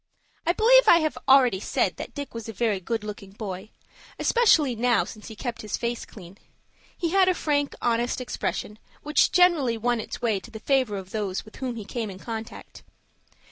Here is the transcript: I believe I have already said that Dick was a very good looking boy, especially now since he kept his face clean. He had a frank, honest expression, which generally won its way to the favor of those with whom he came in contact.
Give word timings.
I 0.47 0.53
believe 0.53 0.87
I 0.87 0.97
have 1.01 1.15
already 1.27 1.59
said 1.59 1.97
that 1.97 2.15
Dick 2.15 2.33
was 2.33 2.49
a 2.49 2.53
very 2.53 2.79
good 2.79 3.03
looking 3.03 3.33
boy, 3.33 3.69
especially 4.17 4.75
now 4.75 5.03
since 5.03 5.27
he 5.27 5.35
kept 5.35 5.61
his 5.61 5.77
face 5.77 6.05
clean. 6.05 6.39
He 6.97 7.11
had 7.11 7.29
a 7.29 7.35
frank, 7.35 7.75
honest 7.83 8.19
expression, 8.19 8.79
which 9.03 9.31
generally 9.31 9.77
won 9.77 9.99
its 9.99 10.19
way 10.19 10.39
to 10.39 10.49
the 10.49 10.59
favor 10.59 10.97
of 10.97 11.11
those 11.11 11.45
with 11.45 11.57
whom 11.57 11.75
he 11.75 11.85
came 11.85 12.09
in 12.09 12.17
contact. 12.17 12.81